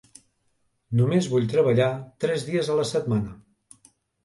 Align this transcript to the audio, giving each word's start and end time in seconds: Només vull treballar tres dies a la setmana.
Només 1.01 1.27
vull 1.33 1.45
treballar 1.51 1.91
tres 2.27 2.49
dies 2.51 2.73
a 2.77 2.81
la 2.83 2.89
setmana. 2.95 3.39